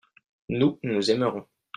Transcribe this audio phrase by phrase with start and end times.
[0.49, 1.45] nous, nous aimerons.